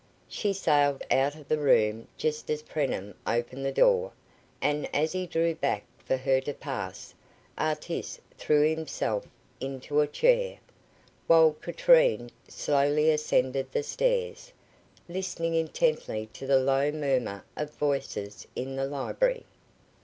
She 0.27 0.51
sailed 0.51 1.03
out 1.11 1.35
of 1.35 1.47
the 1.47 1.59
room 1.59 2.07
just 2.17 2.49
as 2.49 2.63
Preenham 2.63 3.13
opened 3.27 3.63
the 3.63 3.71
door, 3.71 4.13
and 4.59 4.89
as 4.95 5.11
he 5.11 5.27
drew 5.27 5.53
back 5.53 5.83
for 6.03 6.17
her 6.17 6.41
to 6.41 6.55
pass, 6.55 7.13
Artis 7.55 8.19
threw 8.35 8.67
himself 8.67 9.27
into 9.59 10.01
a 10.01 10.07
chair, 10.07 10.57
while 11.27 11.51
Katrine 11.53 12.31
slowly 12.47 13.11
ascended 13.11 13.71
the 13.71 13.83
stairs, 13.83 14.51
listening 15.07 15.53
intently 15.53 16.27
to 16.33 16.47
the 16.47 16.57
low 16.57 16.91
murmur 16.91 17.45
of 17.55 17.69
voices 17.73 18.47
in 18.55 18.77
the 18.77 18.87
library. 18.87 19.45